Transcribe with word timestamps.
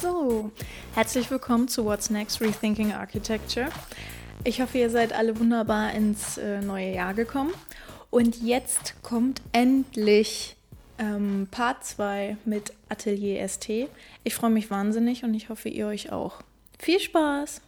So, 0.00 0.50
herzlich 0.94 1.30
willkommen 1.30 1.68
zu 1.68 1.84
What's 1.84 2.10
Next 2.10 2.40
Rethinking 2.40 2.92
Architecture. 2.92 3.68
Ich 4.42 4.60
hoffe, 4.60 4.78
ihr 4.78 4.90
seid 4.90 5.12
alle 5.12 5.38
wunderbar 5.38 5.92
ins 5.92 6.38
äh, 6.38 6.60
neue 6.60 6.92
Jahr 6.92 7.14
gekommen. 7.14 7.54
Und 8.10 8.42
jetzt 8.42 8.94
kommt 9.02 9.40
endlich 9.52 10.56
ähm, 10.98 11.46
Part 11.50 11.84
2 11.84 12.36
mit 12.44 12.72
Atelier 12.88 13.46
ST. 13.48 13.88
Ich 14.24 14.34
freue 14.34 14.50
mich 14.50 14.70
wahnsinnig 14.70 15.22
und 15.22 15.34
ich 15.34 15.48
hoffe, 15.48 15.68
ihr 15.68 15.86
euch 15.86 16.10
auch. 16.10 16.42
Viel 16.78 16.98
Spaß! 16.98 17.60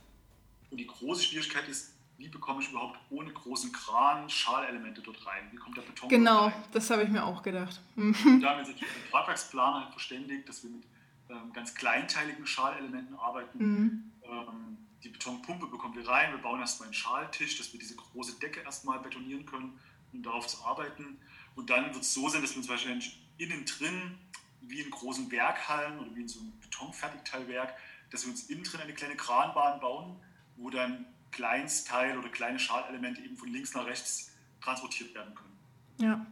Und 0.75 0.79
die 0.79 0.88
große 0.88 1.22
Schwierigkeit 1.22 1.68
ist, 1.68 1.93
wie 2.18 2.27
bekomme 2.29 2.61
ich 2.61 2.68
überhaupt 2.68 2.98
ohne 3.11 3.32
großen 3.32 3.71
Kran 3.71 4.29
Schalelemente 4.29 5.03
dort 5.03 5.25
rein? 5.25 5.44
Wie 5.53 5.57
kommt 5.57 5.76
der 5.76 5.82
Beton 5.82 6.08
Genau, 6.08 6.46
rein? 6.46 6.64
das 6.72 6.90
habe 6.90 7.04
ich 7.04 7.11
mir 7.11 7.25
auch 7.25 7.44
gedacht. 7.44 7.80
Und 7.94 8.12
da 8.25 8.25
haben 8.25 8.40
wir 8.40 8.58
uns 8.58 8.68
natürlich 8.71 8.80
mit 8.80 9.04
dem 9.04 9.11
Tragwerksplaner 9.13 9.85
halt 9.85 9.93
verständigt, 9.93 10.49
dass 10.49 10.64
wir 10.64 10.71
mit 10.71 10.82
ähm, 11.30 11.52
ganz 11.52 11.76
kleinteiligen 11.76 12.44
Schalelementen 12.44 13.16
arbeiten. 13.16 13.57
Mhm. 13.58 14.13
Ähm, 14.25 14.79
die 15.04 15.11
Betonpumpe 15.11 15.68
bekommen 15.68 15.94
wir 15.94 16.08
rein. 16.08 16.32
Wir 16.32 16.39
bauen 16.39 16.58
erstmal 16.58 16.88
einen 16.88 16.94
Schaltisch, 16.94 17.57
dass 17.57 17.72
wir 17.72 17.79
diese 17.79 17.94
große 17.94 18.41
Decke 18.41 18.63
erstmal 18.63 18.99
betonieren 18.99 19.46
können, 19.46 19.79
um 20.13 20.25
darauf 20.25 20.49
zu 20.49 20.61
arbeiten. 20.64 21.18
Und 21.54 21.71
dann 21.71 21.85
wird 21.94 22.02
es 22.02 22.13
so 22.13 22.29
sein, 22.29 22.43
dass 22.43 22.50
wir 22.50 22.58
uns 22.58 22.68
wahrscheinlich 22.68 23.16
innen 23.38 23.64
drin, 23.64 24.18
wie 24.61 24.80
in 24.80 24.91
großen 24.91 25.30
Werkhallen 25.30 26.00
oder 26.00 26.13
wie 26.16 26.22
in 26.22 26.29
so 26.29 26.41
einem 26.41 26.52
Betonfertigteilwerk, 26.58 27.75
dass 28.11 28.25
wir 28.25 28.32
uns 28.32 28.50
innen 28.50 28.64
drin 28.64 28.80
eine 28.80 28.94
kleine 28.94 29.14
Kranbahn 29.14 29.79
bauen, 29.79 30.16
wo 30.57 30.71
dann 30.71 31.07
Kleinstteil 31.31 32.19
oder 32.19 32.28
kleine 32.28 32.58
Schalelemente 32.58 33.20
eben 33.22 33.36
von 33.36 33.48
links 33.48 33.75
nach 33.75 33.86
rechts 33.86 34.31
transportiert 34.62 35.14
werden 35.14 35.34
können. 35.34 35.55
Ja, 35.98 36.27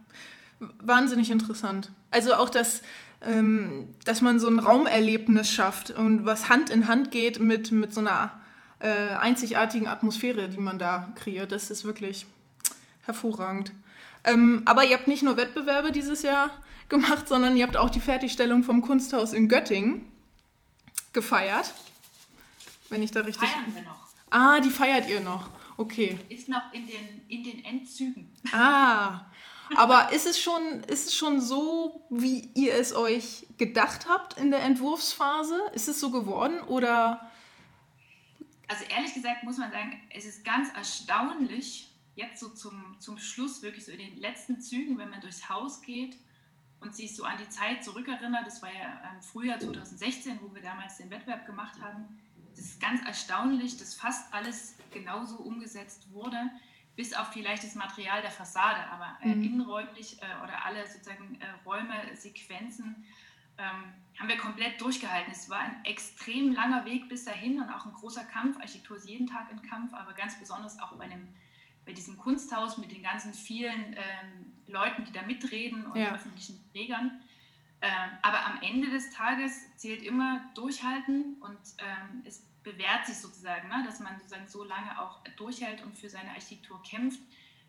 wahnsinnig 0.79 1.29
interessant. 1.29 1.91
Also 2.11 2.35
auch 2.35 2.49
das, 2.49 2.81
ähm, 3.21 3.93
dass 4.05 4.21
man 4.21 4.39
so 4.39 4.47
ein 4.47 4.59
Raumerlebnis 4.59 5.51
schafft 5.51 5.91
und 5.91 6.25
was 6.25 6.49
Hand 6.49 6.69
in 6.69 6.87
Hand 6.87 7.11
geht 7.11 7.39
mit, 7.39 7.71
mit 7.71 7.93
so 7.93 7.99
einer 7.99 8.39
äh, 8.79 9.15
einzigartigen 9.15 9.87
Atmosphäre, 9.87 10.49
die 10.49 10.57
man 10.57 10.79
da 10.79 11.11
kreiert. 11.15 11.51
Das 11.51 11.69
ist 11.69 11.85
wirklich 11.85 12.25
hervorragend. 13.03 13.71
Ähm, 14.23 14.61
aber 14.65 14.85
ihr 14.85 14.95
habt 14.97 15.07
nicht 15.07 15.23
nur 15.23 15.37
Wettbewerbe 15.37 15.91
dieses 15.91 16.21
Jahr 16.21 16.49
gemacht, 16.89 17.27
sondern 17.27 17.57
ihr 17.57 17.65
habt 17.65 17.77
auch 17.77 17.89
die 17.89 17.99
Fertigstellung 17.99 18.63
vom 18.63 18.81
Kunsthaus 18.81 19.33
in 19.33 19.49
Göttingen 19.49 20.05
gefeiert. 21.11 21.73
Wenn 22.89 23.03
ich 23.03 23.11
da 23.11 23.21
richtig. 23.21 23.49
Feiern 23.49 23.73
wir 23.73 23.81
noch. 23.83 24.12
Ah, 24.33 24.59
die 24.59 24.71
feiert 24.71 25.07
ihr 25.07 25.19
noch. 25.19 25.47
Okay. 25.77 26.17
Ist 26.27 26.49
noch 26.49 26.73
in 26.73 26.87
den, 26.87 27.21
in 27.27 27.43
den 27.43 27.63
Endzügen. 27.63 28.35
Ah. 28.51 29.25
Aber 29.75 30.11
ist 30.11 30.25
es, 30.25 30.39
schon, 30.39 30.83
ist 30.87 31.07
es 31.07 31.15
schon 31.15 31.39
so, 31.39 32.03
wie 32.09 32.49
ihr 32.55 32.73
es 32.73 32.95
euch 32.95 33.45
gedacht 33.59 34.07
habt 34.09 34.39
in 34.39 34.49
der 34.49 34.63
Entwurfsphase? 34.63 35.61
Ist 35.75 35.87
es 35.87 35.99
so 35.99 36.09
geworden 36.09 36.61
oder? 36.61 37.29
Also 38.67 38.85
ehrlich 38.85 39.13
gesagt 39.13 39.43
muss 39.43 39.57
man 39.57 39.71
sagen, 39.71 40.01
es 40.09 40.25
ist 40.25 40.43
ganz 40.43 40.69
erstaunlich, 40.73 41.91
jetzt 42.15 42.39
so 42.39 42.49
zum, 42.49 42.95
zum 42.99 43.19
Schluss, 43.19 43.61
wirklich 43.61 43.85
so 43.85 43.91
in 43.91 43.99
den 43.99 44.17
letzten 44.17 44.59
Zügen, 44.59 44.97
wenn 44.97 45.11
man 45.11 45.21
durchs 45.21 45.47
Haus 45.47 45.83
geht 45.83 46.17
und 46.79 46.95
sich 46.95 47.15
so 47.15 47.23
an 47.23 47.37
die 47.37 47.49
Zeit 47.49 47.83
zurückerinnert, 47.83 48.47
das 48.47 48.63
war 48.63 48.73
ja 48.73 48.99
im 49.15 49.21
Frühjahr 49.21 49.59
2016, 49.59 50.39
wo 50.41 50.53
wir 50.55 50.63
damals 50.63 50.97
den 50.97 51.11
Wettbewerb 51.11 51.45
gemacht 51.45 51.79
haben, 51.79 52.19
es 52.53 52.59
ist 52.59 52.81
ganz 52.81 53.05
erstaunlich, 53.05 53.77
dass 53.77 53.93
fast 53.95 54.33
alles 54.33 54.75
genauso 54.91 55.37
umgesetzt 55.37 56.11
wurde, 56.11 56.37
bis 56.95 57.13
auf 57.13 57.27
vielleicht 57.33 57.63
das 57.63 57.75
Material 57.75 58.21
der 58.21 58.31
Fassade, 58.31 58.79
aber 58.91 59.17
äh, 59.21 59.33
Mhm. 59.33 59.43
innenräumlich 59.43 60.21
äh, 60.21 60.25
oder 60.43 60.63
alle 60.65 60.85
sozusagen 60.87 61.39
äh, 61.41 61.45
Räume, 61.65 61.93
Sequenzen 62.15 63.03
ähm, 63.57 63.93
haben 64.19 64.27
wir 64.27 64.37
komplett 64.37 64.79
durchgehalten. 64.79 65.31
Es 65.31 65.49
war 65.49 65.59
ein 65.59 65.83
extrem 65.85 66.53
langer 66.53 66.85
Weg 66.85 67.09
bis 67.09 67.25
dahin 67.25 67.59
und 67.61 67.69
auch 67.69 67.85
ein 67.85 67.93
großer 67.93 68.23
Kampf. 68.25 68.57
Architektur 68.57 68.97
ist 68.97 69.07
jeden 69.09 69.27
Tag 69.27 69.49
ein 69.51 69.61
Kampf, 69.63 69.93
aber 69.93 70.13
ganz 70.13 70.37
besonders 70.39 70.79
auch 70.79 70.93
bei, 70.97 71.07
dem, 71.07 71.27
bei 71.85 71.93
diesem 71.93 72.17
Kunsthaus 72.17 72.77
mit 72.77 72.91
den 72.91 73.01
ganzen 73.01 73.33
vielen 73.33 73.93
ähm, 73.93 74.53
Leuten, 74.67 75.05
die 75.05 75.11
da 75.11 75.23
mitreden 75.23 75.85
und 75.87 75.95
Ja. 75.97 76.13
öffentlichen 76.13 76.63
Trägern. 76.71 77.22
Ähm, 77.83 78.11
aber 78.21 78.45
am 78.45 78.61
Ende 78.61 78.89
des 78.89 79.09
Tages 79.09 79.75
zählt 79.75 80.03
immer 80.03 80.39
durchhalten 80.55 81.35
und 81.41 81.59
ähm, 81.79 82.23
es 82.23 82.41
bewährt 82.63 83.05
sich 83.05 83.17
sozusagen, 83.17 83.67
ne, 83.67 83.83
dass 83.85 83.99
man 83.99 84.17
sozusagen 84.17 84.47
so 84.47 84.63
lange 84.63 84.97
auch 85.01 85.21
durchhält 85.35 85.83
und 85.83 85.97
für 85.97 86.07
seine 86.07 86.29
Architektur 86.29 86.81
kämpft, 86.81 87.19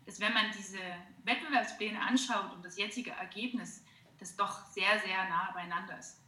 dass 0.05 0.21
wenn 0.21 0.33
man 0.33 0.45
diese 0.57 0.79
Wettbewerbspläne 1.25 1.99
anschaut 1.99 2.53
und 2.55 2.63
das 2.63 2.77
jetzige 2.77 3.11
Ergebnis, 3.11 3.83
das 4.17 4.37
doch 4.37 4.65
sehr, 4.67 5.01
sehr 5.05 5.27
nah 5.27 5.51
beieinander 5.53 5.99
ist. 5.99 6.21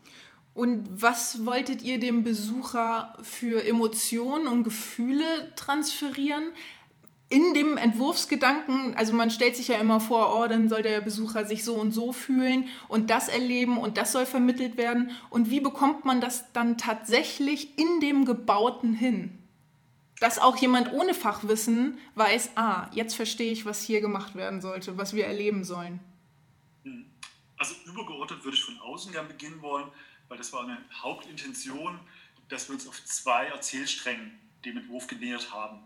Und 0.53 1.01
was 1.01 1.45
wolltet 1.45 1.81
ihr 1.81 1.97
dem 1.97 2.25
Besucher 2.25 3.17
für 3.21 3.63
Emotionen 3.65 4.47
und 4.47 4.65
Gefühle 4.65 5.53
transferieren? 5.55 6.51
In 7.29 7.53
dem 7.53 7.75
Entwurfsgedanken, 7.75 8.95
also 8.95 9.11
man 9.11 9.29
stellt 9.29 9.57
sich 9.57 9.67
ja 9.67 9.77
immer 9.77 9.99
vor, 9.99 10.39
oh, 10.39 10.47
dann 10.47 10.69
soll 10.69 10.81
der 10.81 11.01
Besucher 11.01 11.45
sich 11.45 11.65
so 11.65 11.75
und 11.75 11.91
so 11.91 12.13
fühlen 12.13 12.69
und 12.87 13.09
das 13.09 13.27
erleben 13.27 13.77
und 13.77 13.97
das 13.97 14.13
soll 14.13 14.25
vermittelt 14.25 14.77
werden. 14.77 15.11
Und 15.29 15.49
wie 15.49 15.59
bekommt 15.59 16.05
man 16.05 16.21
das 16.21 16.53
dann 16.53 16.77
tatsächlich 16.77 17.77
in 17.77 17.99
dem 17.99 18.23
Gebauten 18.23 18.93
hin? 18.93 19.37
Dass 20.21 20.39
auch 20.39 20.55
jemand 20.55 20.93
ohne 20.93 21.13
Fachwissen 21.13 21.97
weiß, 22.15 22.51
ah, 22.55 22.89
jetzt 22.93 23.15
verstehe 23.15 23.51
ich, 23.51 23.65
was 23.65 23.81
hier 23.81 23.99
gemacht 23.99 24.35
werden 24.35 24.61
sollte, 24.61 24.97
was 24.97 25.13
wir 25.13 25.25
erleben 25.25 25.65
sollen. 25.65 25.99
Also 27.57 27.75
übergeordnet 27.85 28.43
würde 28.45 28.55
ich 28.55 28.63
von 28.63 28.79
außen 28.79 29.11
gern 29.11 29.27
beginnen 29.27 29.61
wollen, 29.61 29.91
weil 30.29 30.37
das 30.37 30.53
war 30.53 30.63
eine 30.63 30.77
Hauptintention, 31.01 31.99
dass 32.47 32.69
wir 32.69 32.75
uns 32.75 32.87
auf 32.87 33.03
zwei 33.03 33.47
Erzählsträngen 33.47 34.39
dem 34.63 34.77
Entwurf 34.77 35.07
genähert 35.07 35.51
haben. 35.51 35.83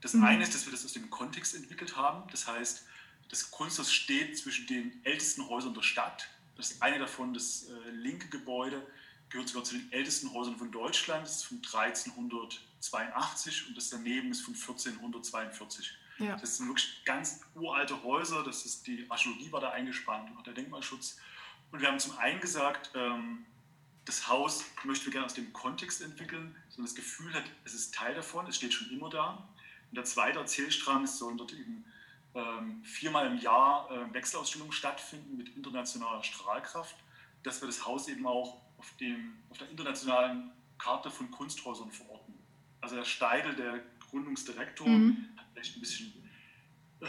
Das 0.00 0.14
Mhm. 0.14 0.24
eine 0.24 0.42
ist, 0.42 0.54
dass 0.54 0.66
wir 0.66 0.72
das 0.72 0.84
aus 0.84 0.92
dem 0.92 1.10
Kontext 1.10 1.54
entwickelt 1.54 1.96
haben. 1.96 2.28
Das 2.30 2.46
heißt, 2.46 2.84
das 3.28 3.50
Kunsthaus 3.50 3.92
steht 3.92 4.38
zwischen 4.38 4.66
den 4.66 5.00
ältesten 5.04 5.48
Häusern 5.48 5.74
der 5.74 5.82
Stadt. 5.82 6.28
Das 6.56 6.80
eine 6.80 6.98
davon, 6.98 7.34
das 7.34 7.68
äh, 7.68 7.90
linke 7.90 8.28
Gebäude, 8.28 8.86
gehört 9.28 9.48
sogar 9.48 9.64
zu 9.64 9.76
den 9.76 9.90
ältesten 9.92 10.32
Häusern 10.32 10.56
von 10.56 10.70
Deutschland. 10.70 11.26
Das 11.26 11.36
ist 11.36 11.44
von 11.44 11.60
1382 11.60 13.68
und 13.68 13.76
das 13.76 13.90
daneben 13.90 14.30
ist 14.30 14.42
von 14.42 14.54
1442. 14.54 15.92
Ja. 16.18 16.36
Das 16.36 16.56
sind 16.56 16.68
wirklich 16.68 17.02
ganz 17.04 17.40
uralte 17.54 18.02
Häuser. 18.02 18.42
Das 18.42 18.64
ist 18.64 18.86
die 18.86 19.04
Archäologie 19.10 19.52
war 19.52 19.60
da 19.60 19.70
eingespannt 19.70 20.30
und 20.30 20.38
auch 20.38 20.42
der 20.44 20.54
Denkmalschutz. 20.54 21.18
Und 21.72 21.80
wir 21.80 21.88
haben 21.88 21.98
zum 21.98 22.16
einen 22.18 22.40
gesagt, 22.40 22.90
ähm, 22.94 23.44
das 24.04 24.28
Haus 24.28 24.64
möchten 24.84 25.06
wir 25.06 25.12
gerne 25.12 25.26
aus 25.26 25.34
dem 25.34 25.52
Kontext 25.52 26.00
entwickeln, 26.00 26.54
so 26.70 26.80
das 26.80 26.94
Gefühl 26.94 27.34
hat, 27.34 27.42
es 27.64 27.74
ist 27.74 27.92
Teil 27.92 28.14
davon, 28.14 28.46
es 28.46 28.56
steht 28.56 28.72
schon 28.72 28.88
immer 28.90 29.10
da. 29.10 29.48
Und 29.96 30.02
der 30.02 30.12
zweite 30.12 30.38
Erzählstrang 30.40 31.04
ist, 31.04 31.16
sollen 31.16 31.38
dort 31.38 31.54
eben 31.54 31.82
ähm, 32.34 32.84
viermal 32.84 33.28
im 33.28 33.38
Jahr 33.38 33.90
äh, 33.90 34.12
Wechselausstellungen 34.12 34.70
stattfinden 34.70 35.38
mit 35.38 35.48
internationaler 35.56 36.22
Strahlkraft, 36.22 36.94
dass 37.42 37.62
wir 37.62 37.66
das 37.66 37.86
Haus 37.86 38.06
eben 38.08 38.26
auch 38.26 38.60
auf, 38.76 38.94
dem, 39.00 39.38
auf 39.48 39.56
der 39.56 39.70
internationalen 39.70 40.52
Karte 40.76 41.10
von 41.10 41.30
Kunsthäusern 41.30 41.90
verorten. 41.90 42.34
Also 42.82 42.96
der 42.96 43.04
Steidel, 43.06 43.54
der 43.54 43.80
Gründungsdirektor, 44.10 44.86
Mhm. 44.86 45.28
hat 45.38 45.46
vielleicht 45.54 45.76
ein 45.76 45.80
bisschen 45.80 46.12
äh, 47.00 47.06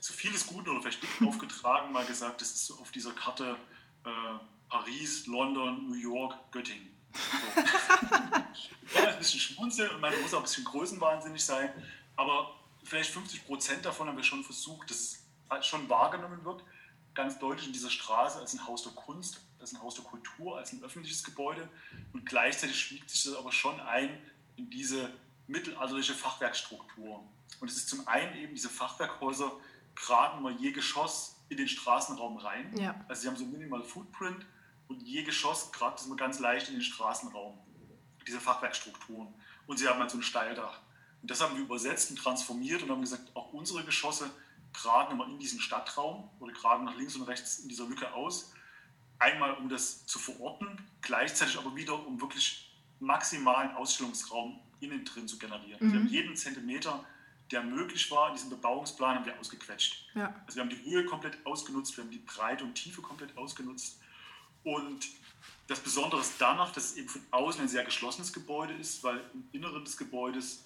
zu 0.00 0.14
vieles 0.14 0.46
Guten 0.46 0.70
oder 0.70 0.80
vielleicht 0.80 1.02
dick 1.02 1.20
aufgetragen, 1.20 1.92
mal 1.92 2.06
gesagt, 2.06 2.40
das 2.40 2.52
ist 2.52 2.66
so 2.68 2.78
auf 2.78 2.90
dieser 2.90 3.12
Karte 3.12 3.54
äh, 4.06 4.10
Paris, 4.70 5.26
London, 5.26 5.90
New 5.90 5.94
York, 5.94 6.38
Göttingen. 6.52 6.88
So. 7.12 7.60
ich 8.54 8.94
kann 8.94 9.06
ein 9.08 9.18
bisschen 9.18 9.40
schmunzeln 9.40 9.90
und 9.90 10.00
man 10.00 10.18
muss 10.22 10.32
auch 10.32 10.38
ein 10.38 10.44
bisschen 10.44 10.64
größenwahnsinnig 10.64 11.44
sein, 11.44 11.70
aber 12.16 12.54
vielleicht 12.84 13.10
50 13.10 13.46
Prozent 13.46 13.84
davon 13.84 14.08
haben 14.08 14.16
wir 14.16 14.24
schon 14.24 14.44
versucht, 14.44 14.90
dass 14.90 15.24
es 15.58 15.66
schon 15.66 15.88
wahrgenommen 15.88 16.44
wird, 16.44 16.62
ganz 17.14 17.38
deutlich 17.38 17.66
in 17.66 17.72
dieser 17.72 17.90
Straße 17.90 18.38
als 18.38 18.54
ein 18.54 18.66
Haus 18.66 18.82
der 18.82 18.92
Kunst, 18.92 19.40
als 19.58 19.72
ein 19.72 19.82
Haus 19.82 19.94
der 19.96 20.04
Kultur, 20.04 20.58
als 20.58 20.72
ein 20.72 20.82
öffentliches 20.82 21.24
Gebäude 21.24 21.68
und 22.12 22.24
gleichzeitig 22.24 22.80
schmiegt 22.80 23.10
sich 23.10 23.24
das 23.24 23.34
aber 23.34 23.52
schon 23.52 23.78
ein 23.80 24.18
in 24.56 24.70
diese 24.70 25.12
mittelalterliche 25.46 26.14
Fachwerkstruktur. 26.14 27.24
Und 27.60 27.70
es 27.70 27.76
ist 27.76 27.88
zum 27.88 28.06
einen 28.06 28.36
eben 28.36 28.54
diese 28.54 28.68
Fachwerkhäuser 28.68 29.52
graben 29.96 30.42
mal 30.42 30.52
je 30.52 30.72
Geschoss 30.72 31.36
in 31.48 31.56
den 31.56 31.68
Straßenraum 31.68 32.38
rein. 32.38 32.76
Ja. 32.76 33.04
Also 33.08 33.22
sie 33.22 33.28
haben 33.28 33.36
so 33.36 33.44
minimal 33.44 33.82
Footprint 33.82 34.46
und 34.88 35.02
je 35.02 35.24
Geschoss 35.24 35.72
grabt 35.72 36.00
es 36.00 36.06
immer 36.06 36.16
ganz 36.16 36.38
leicht 36.38 36.68
in 36.68 36.74
den 36.74 36.82
Straßenraum. 36.82 37.58
Diese 38.26 38.40
Fachwerkstrukturen. 38.40 39.34
Und 39.66 39.78
sie 39.78 39.88
haben 39.88 39.98
halt 39.98 40.10
so 40.10 40.18
ein 40.18 40.22
Steildach. 40.22 40.80
Und 41.22 41.30
das 41.30 41.40
haben 41.40 41.56
wir 41.56 41.62
übersetzt 41.62 42.10
und 42.10 42.16
transformiert 42.16 42.82
und 42.82 42.90
haben 42.90 43.00
gesagt, 43.00 43.34
auch 43.34 43.52
unsere 43.52 43.84
Geschosse 43.84 44.30
graben 44.72 45.12
immer 45.12 45.26
in 45.26 45.38
diesen 45.38 45.60
Stadtraum 45.60 46.30
oder 46.38 46.52
graben 46.52 46.84
nach 46.84 46.96
links 46.96 47.16
und 47.16 47.22
rechts 47.22 47.58
in 47.58 47.68
dieser 47.68 47.86
Lücke 47.86 48.12
aus. 48.14 48.52
Einmal, 49.18 49.54
um 49.54 49.68
das 49.68 50.06
zu 50.06 50.18
verorten, 50.18 50.80
gleichzeitig 51.02 51.58
aber 51.58 51.74
wieder, 51.76 52.06
um 52.06 52.20
wirklich 52.20 52.72
maximalen 53.00 53.72
Ausstellungsraum 53.72 54.58
innen 54.80 55.04
drin 55.04 55.28
zu 55.28 55.38
generieren. 55.38 55.86
Mhm. 55.86 55.92
Wir 55.92 56.00
haben 56.00 56.08
jeden 56.08 56.36
Zentimeter 56.36 57.04
der 57.50 57.62
möglich 57.62 58.10
war 58.10 58.28
in 58.28 58.34
diesem 58.34 58.50
Bebauungsplan, 58.50 59.16
haben 59.16 59.26
wir 59.26 59.38
ausgequetscht. 59.38 60.08
Ja. 60.14 60.34
Also 60.46 60.56
wir 60.56 60.62
haben 60.62 60.70
die 60.70 60.82
Höhe 60.84 61.04
komplett 61.04 61.44
ausgenutzt, 61.44 61.96
wir 61.96 62.04
haben 62.04 62.10
die 62.10 62.18
Breite 62.18 62.64
und 62.64 62.74
Tiefe 62.74 63.02
komplett 63.02 63.36
ausgenutzt. 63.36 64.00
Und 64.62 65.08
das 65.66 65.80
Besondere 65.80 66.20
ist 66.20 66.34
danach, 66.38 66.72
dass 66.72 66.92
es 66.92 66.96
eben 66.96 67.08
von 67.08 67.22
außen 67.30 67.62
ein 67.62 67.68
sehr 67.68 67.84
geschlossenes 67.84 68.32
Gebäude 68.32 68.74
ist, 68.74 69.02
weil 69.02 69.20
im 69.34 69.44
Inneren 69.52 69.84
des 69.84 69.96
Gebäudes 69.96 70.64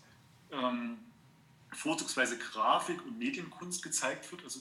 ähm, 0.54 0.98
vorzugsweise 1.72 2.38
Grafik 2.38 3.04
und 3.04 3.18
Medienkunst 3.18 3.82
gezeigt 3.82 4.30
wird, 4.30 4.44
also 4.44 4.60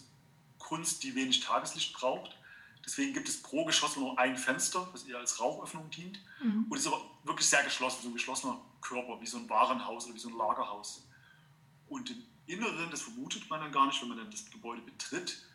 Kunst, 0.60 1.04
die 1.04 1.16
wenig 1.16 1.42
Tageslicht 1.42 1.94
braucht. 1.94 2.38
Deswegen 2.86 3.14
gibt 3.14 3.30
es 3.30 3.42
pro 3.42 3.64
Geschoss 3.66 3.96
nur 3.96 4.20
ein 4.20 4.36
Fenster, 4.36 4.90
das 4.92 5.04
eher 5.04 5.18
als 5.18 5.40
Rauchöffnung 5.40 5.90
dient. 5.90 6.20
Mhm. 6.42 6.66
Und 6.70 6.78
ist 6.78 6.88
aber 6.88 7.02
wirklich 7.24 7.48
sehr 7.48 7.64
geschlossen, 7.64 8.02
so 8.04 8.10
ein 8.10 8.14
geschlossener 8.14 8.60
Körper, 8.82 9.22
wie 9.22 9.28
so 9.28 9.38
ein 9.38 9.50
Warenhaus 9.50 10.06
oder 10.06 10.16
wie 10.16 10.20
so 10.20 10.30
ein 10.30 10.38
Lagerhaus. 10.38 11.08
Und 11.88 12.10
im 12.10 12.24
Inneren, 12.48 12.90
das 12.92 13.04
vermutet 13.04 13.50
man 13.50 13.62
dann 13.62 13.72
gar 13.72 13.86
nicht, 13.86 14.02
wenn 14.02 14.10
man 14.10 14.18
dann 14.18 14.32
das 14.32 14.50
Gebäude 14.50 14.82
betritt, 14.82 15.46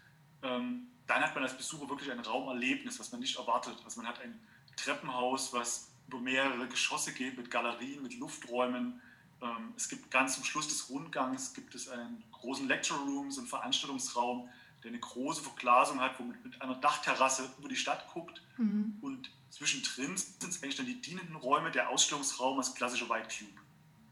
ähm, 0.43 0.87
dann 1.07 1.23
hat 1.23 1.35
man 1.35 1.43
als 1.43 1.57
Besucher 1.57 1.89
wirklich 1.89 2.11
ein 2.11 2.21
Raumerlebnis, 2.21 2.99
was 3.01 3.13
man 3.13 3.21
nicht 3.21 3.37
erwartet. 3.37 3.77
Also 3.85 4.01
man 4.01 4.09
hat 4.09 4.21
ein 4.21 4.39
Treppenhaus, 4.77 5.53
was 5.53 5.91
über 6.07 6.21
mehrere 6.21 6.69
Geschosse 6.69 7.13
geht, 7.13 7.37
mit 7.37 7.51
Galerien, 7.51 8.03
mit 8.03 8.15
Lufträumen. 8.19 9.01
Ähm, 9.41 9.73
es 9.77 9.89
gibt 9.89 10.11
ganz 10.11 10.35
zum 10.35 10.45
Schluss 10.45 10.69
des 10.69 10.91
Rundgangs 10.91 11.55
gibt 11.55 11.75
es 11.75 11.89
einen 11.89 12.23
großen 12.33 12.67
Lecture 12.67 12.99
Room, 13.01 13.31
so 13.31 13.41
einen 13.41 13.49
Veranstaltungsraum, 13.49 14.49
der 14.83 14.91
eine 14.91 15.01
große 15.01 15.43
Verglasung 15.43 16.01
hat, 16.01 16.19
wo 16.19 16.25
man 16.25 16.37
mit 16.43 16.61
einer 16.61 16.77
Dachterrasse 16.77 17.51
über 17.59 17.69
die 17.69 17.77
Stadt 17.77 18.09
guckt. 18.13 18.43
Mhm. 18.57 18.99
Und 19.01 19.31
zwischendrin 19.51 20.17
sind 20.17 20.45
es 20.45 20.63
eigentlich 20.63 20.77
dann 20.77 20.87
die 20.87 21.01
dienenden 21.01 21.37
Räume, 21.37 21.71
der 21.71 21.89
Ausstellungsraum 21.89 22.59
als 22.59 22.75
klassischer 22.75 23.09
White 23.09 23.29
Cube. 23.37 23.61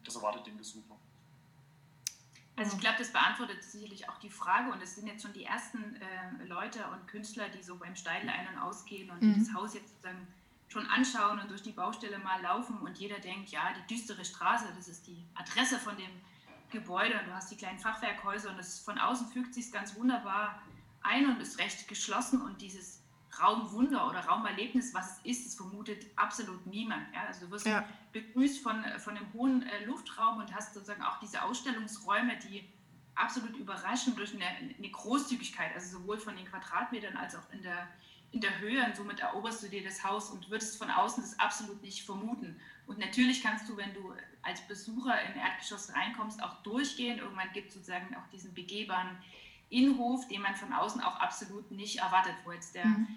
Das 0.04 0.16
erwartet 0.16 0.46
den 0.46 0.56
Besucher. 0.56 0.96
Also 2.56 2.74
ich 2.76 2.80
glaube, 2.80 2.96
das 2.98 3.12
beantwortet 3.12 3.62
sicherlich 3.62 4.08
auch 4.08 4.18
die 4.18 4.30
Frage 4.30 4.72
und 4.72 4.82
es 4.82 4.94
sind 4.94 5.06
jetzt 5.06 5.22
schon 5.22 5.34
die 5.34 5.44
ersten 5.44 5.96
äh, 5.96 6.44
Leute 6.46 6.86
und 6.88 7.06
Künstler, 7.06 7.50
die 7.50 7.62
so 7.62 7.76
beim 7.76 7.94
Steidel 7.94 8.30
ein- 8.30 8.48
und 8.48 8.58
ausgehen 8.58 9.10
und 9.10 9.20
mhm. 9.20 9.34
die 9.34 9.40
das 9.40 9.52
Haus 9.52 9.74
jetzt 9.74 9.90
sozusagen 9.90 10.26
schon 10.68 10.86
anschauen 10.86 11.38
und 11.38 11.50
durch 11.50 11.62
die 11.62 11.72
Baustelle 11.72 12.18
mal 12.18 12.40
laufen 12.42 12.78
und 12.78 12.98
jeder 12.98 13.18
denkt, 13.18 13.50
ja, 13.50 13.72
die 13.72 13.94
düstere 13.94 14.24
Straße, 14.24 14.66
das 14.76 14.88
ist 14.88 15.06
die 15.06 15.24
Adresse 15.34 15.78
von 15.78 15.96
dem 15.96 16.10
Gebäude 16.70 17.18
und 17.20 17.28
du 17.28 17.34
hast 17.34 17.50
die 17.50 17.56
kleinen 17.56 17.78
Fachwerkhäuser 17.78 18.50
und 18.50 18.58
das 18.58 18.80
von 18.80 18.98
außen 18.98 19.28
fügt 19.28 19.54
sich 19.54 19.70
ganz 19.70 19.94
wunderbar 19.94 20.60
ein 21.02 21.26
und 21.26 21.40
ist 21.40 21.58
recht 21.58 21.86
geschlossen 21.88 22.42
und 22.42 22.60
dieses 22.60 23.02
Raumwunder 23.40 24.08
oder 24.08 24.20
Raumerlebnis, 24.20 24.94
was 24.94 25.18
es 25.18 25.24
ist, 25.24 25.46
das 25.46 25.54
vermutet 25.56 26.06
absolut 26.16 26.66
niemand. 26.66 27.12
Ja? 27.14 27.24
Also 27.26 27.46
du 27.46 27.52
wirst 27.52 27.66
ja. 27.66 27.84
begrüßt 28.12 28.62
von, 28.62 28.84
von 28.98 29.16
einem 29.16 29.32
hohen 29.32 29.62
äh, 29.62 29.84
Luftraum 29.84 30.38
und 30.38 30.54
hast 30.54 30.74
sozusagen 30.74 31.02
auch 31.02 31.18
diese 31.20 31.42
Ausstellungsräume, 31.42 32.38
die 32.38 32.68
absolut 33.14 33.56
überraschen 33.56 34.14
durch 34.16 34.34
eine, 34.34 34.46
eine, 34.46 34.90
Großzügigkeit, 34.90 35.74
also 35.74 35.98
sowohl 35.98 36.18
von 36.18 36.36
den 36.36 36.46
Quadratmetern 36.46 37.16
als 37.16 37.34
auch 37.34 37.50
in 37.52 37.62
der, 37.62 37.88
in 38.32 38.40
der 38.40 38.58
Höhe 38.60 38.84
und 38.84 38.96
somit 38.96 39.20
eroberst 39.20 39.62
du 39.62 39.68
dir 39.68 39.82
das 39.82 40.04
Haus 40.04 40.30
und 40.30 40.50
würdest 40.50 40.78
von 40.78 40.90
außen 40.90 41.22
das 41.22 41.38
absolut 41.38 41.82
nicht 41.82 42.04
vermuten. 42.04 42.60
Und 42.86 42.98
natürlich 42.98 43.42
kannst 43.42 43.68
du, 43.68 43.76
wenn 43.76 43.94
du 43.94 44.12
als 44.42 44.60
Besucher 44.62 45.20
im 45.22 45.38
Erdgeschoss 45.38 45.92
reinkommst, 45.94 46.42
auch 46.42 46.62
durchgehen. 46.62 47.18
Irgendwann 47.18 47.52
gibt 47.52 47.68
es 47.68 47.74
sozusagen 47.74 48.14
auch 48.14 48.28
diesen 48.32 48.54
begehbaren 48.54 49.18
Innenhof, 49.70 50.28
den 50.28 50.42
man 50.42 50.54
von 50.54 50.72
außen 50.72 51.00
auch 51.00 51.16
absolut 51.16 51.70
nicht 51.70 51.98
erwartet, 51.98 52.34
wo 52.44 52.52
jetzt 52.52 52.74
der 52.74 52.84
mhm. 52.84 53.08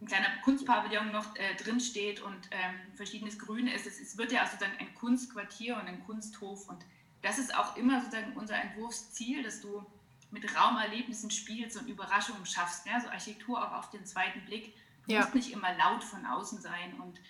ein 0.00 0.06
kleiner 0.06 0.28
Kunstpavillon 0.44 1.10
noch 1.10 1.34
äh, 1.36 1.54
drin 1.56 1.80
steht 1.80 2.20
und 2.20 2.38
ähm, 2.52 2.74
verschiedenes 2.94 3.38
Grün 3.38 3.66
ist. 3.66 3.86
Es, 3.86 4.00
es, 4.00 4.16
wird 4.16 4.30
ja 4.30 4.40
also 4.40 4.52
sozusagen 4.52 4.78
ein 4.78 4.94
Kunstquartier 4.94 5.76
und 5.76 5.88
ein 5.88 6.04
Kunsthof 6.04 6.68
und 6.68 6.84
das 7.22 7.38
ist 7.38 7.56
auch 7.56 7.76
immer 7.76 8.00
sozusagen 8.00 8.34
unser 8.34 8.56
Entwurfsziel, 8.56 9.42
dass 9.42 9.60
du 9.60 9.84
mit 10.30 10.56
Raumerlebnissen 10.56 11.30
spielst 11.30 11.76
und 11.76 11.88
Überraschungen 11.88 12.46
schaffst. 12.46 12.86
Ja? 12.86 13.00
So 13.00 13.08
Architektur 13.08 13.62
auch 13.62 13.72
auf 13.72 13.90
den 13.90 14.04
zweiten 14.04 14.44
Blick. 14.44 14.74
Du 15.06 15.14
ja. 15.14 15.20
musst 15.20 15.34
nicht 15.34 15.52
immer 15.52 15.74
laut 15.74 16.02
von 16.02 16.26
außen 16.26 16.60
sein 16.60 17.00
und 17.00 17.20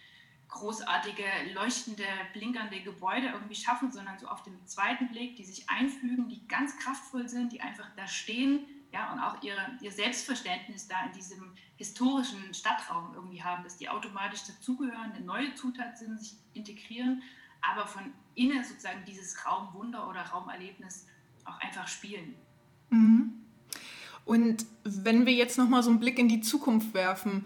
großartige, 0.48 1.24
leuchtende, 1.54 2.06
blinkernde 2.32 2.80
Gebäude 2.80 3.28
irgendwie 3.28 3.56
schaffen, 3.56 3.90
sondern 3.90 4.18
so 4.18 4.28
auf 4.28 4.42
den 4.42 4.66
zweiten 4.66 5.08
Blick, 5.08 5.36
die 5.36 5.44
sich 5.44 5.68
einfügen, 5.68 6.28
die 6.28 6.46
ganz 6.46 6.78
kraftvoll 6.78 7.28
sind, 7.28 7.52
die 7.52 7.60
einfach 7.60 7.88
da 7.96 8.06
stehen 8.06 8.66
ja, 8.92 9.12
und 9.12 9.20
auch 9.20 9.42
ihre, 9.42 9.60
ihr 9.80 9.92
Selbstverständnis 9.92 10.88
da 10.88 11.04
in 11.04 11.12
diesem 11.12 11.52
historischen 11.76 12.54
Stadtraum 12.54 13.12
irgendwie 13.14 13.42
haben, 13.42 13.64
dass 13.64 13.76
die 13.76 13.88
automatisch 13.88 14.44
dazugehören, 14.44 15.12
eine 15.12 15.24
neue 15.24 15.54
Zutat 15.54 15.98
sind, 15.98 16.18
sich 16.18 16.34
integrieren, 16.54 17.22
aber 17.60 17.86
von 17.86 18.12
innen 18.34 18.62
sozusagen 18.64 19.04
dieses 19.04 19.44
Raumwunder 19.44 20.08
oder 20.08 20.22
Raumerlebnis 20.22 21.08
auch 21.44 21.58
einfach 21.60 21.88
spielen. 21.88 22.34
Mhm. 22.90 23.32
Und 24.24 24.66
wenn 24.84 25.24
wir 25.24 25.32
jetzt 25.32 25.56
nochmal 25.56 25.82
so 25.82 25.90
einen 25.90 26.00
Blick 26.00 26.18
in 26.18 26.28
die 26.28 26.40
Zukunft 26.40 26.94
werfen, 26.94 27.44